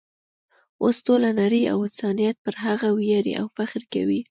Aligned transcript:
اوس 0.83 0.95
ټوله 1.05 1.29
نړۍ 1.41 1.63
او 1.71 1.77
انسانیت 1.87 2.37
پر 2.45 2.53
هغه 2.65 2.87
ویاړي 2.97 3.33
او 3.41 3.45
فخر 3.57 3.81
کوي. 3.93 4.19